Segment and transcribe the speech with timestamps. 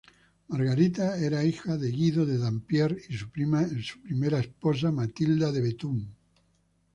[0.47, 6.07] Margarita era hija de Guido de Dampierre y su primera esposa Matilda de Bethune.